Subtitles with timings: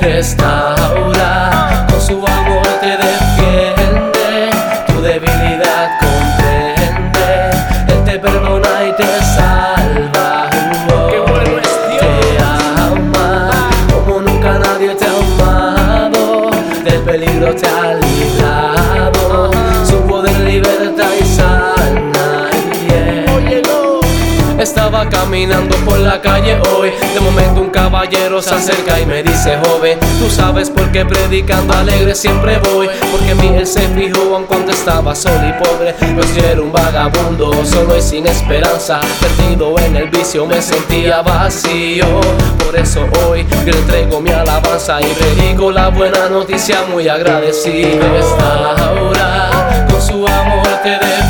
[0.00, 4.50] restaura, con su amor te defiende,
[4.86, 7.50] tu debilidad comprende,
[7.88, 10.50] Él te perdona y te salva.
[11.10, 12.00] Qué bueno es Dios.
[12.00, 13.50] Te ama
[13.92, 16.50] como nunca nadie te ha amado,
[16.84, 18.09] del peligro te ha
[25.08, 26.90] Caminando por la calle hoy.
[27.14, 31.72] De momento un caballero se acerca y me dice Joven, tú sabes por qué predicando
[31.74, 32.88] alegre siempre voy.
[33.10, 35.94] Porque en mí él se fijó aun cuando estaba solo y pobre.
[36.14, 39.00] Pues yo era un vagabundo, solo y sin esperanza.
[39.20, 42.20] Perdido en el vicio me sentía vacío.
[42.70, 49.86] Por eso hoy le traigo mi alabanza Y predico la buena noticia muy agradecido Restaura,
[49.90, 51.29] con su amor te defiende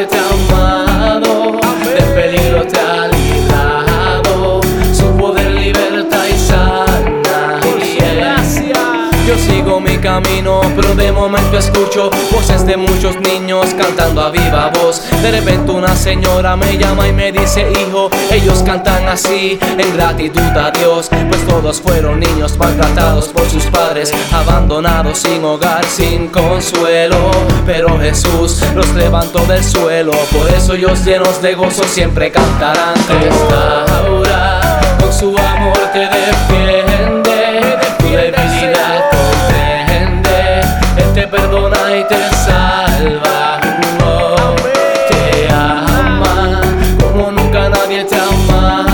[0.00, 4.60] nadie te ha amado Del peligro te ha librado
[4.92, 7.60] Su poder liberta y sana
[7.94, 8.14] Yeah.
[8.14, 8.78] Gracias.
[9.26, 14.70] Yo sigo mi camino, pero de momento escucho voces de muchos niños cantando a viva
[14.74, 15.02] voz.
[15.22, 20.56] De repente una señora me llama y me dice, hijo, ellos cantan así en gratitud
[20.56, 27.30] a Dios, pues todos fueron niños maltratados por sus padres, abandonados sin hogar, sin consuelo.
[27.66, 32.94] Pero Jesús los levantó del suelo, por eso ellos llenos de gozo siempre cantarán.
[33.22, 40.60] Restaura, con su amor te defiende, tu debilidad comprende,
[40.96, 43.60] Él te perdona y te salva.
[45.08, 46.60] Te ama
[47.00, 48.89] como nunca nadie te ha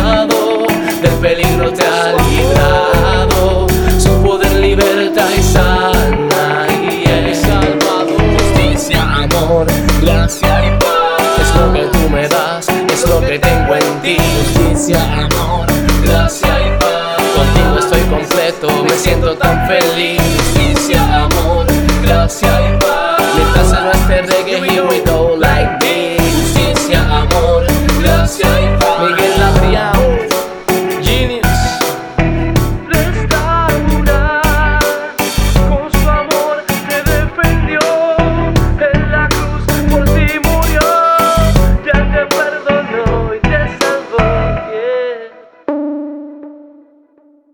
[11.56, 14.16] lo que tú me das, es lo que tengo en ti.
[14.18, 15.66] Justicia, amor,
[16.04, 17.22] gracia y paz.
[17.34, 20.65] Contigo estoy completo, me siento tan feliz.